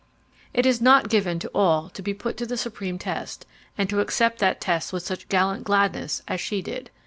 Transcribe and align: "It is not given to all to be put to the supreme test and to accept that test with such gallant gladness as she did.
"It 0.51 0.65
is 0.65 0.81
not 0.81 1.11
given 1.11 1.37
to 1.37 1.51
all 1.53 1.87
to 1.91 2.01
be 2.01 2.15
put 2.15 2.35
to 2.37 2.47
the 2.47 2.57
supreme 2.57 2.97
test 2.97 3.45
and 3.77 3.87
to 3.91 3.99
accept 3.99 4.39
that 4.39 4.59
test 4.59 4.91
with 4.91 5.03
such 5.05 5.29
gallant 5.29 5.63
gladness 5.63 6.23
as 6.27 6.41
she 6.41 6.63
did. 6.63 6.89